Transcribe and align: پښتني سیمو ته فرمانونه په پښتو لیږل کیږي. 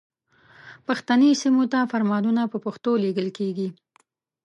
پښتني 0.87 1.31
سیمو 1.41 1.63
ته 1.73 1.79
فرمانونه 1.91 2.41
په 2.51 2.57
پښتو 2.65 2.91
لیږل 3.03 3.27
کیږي. 3.37 3.69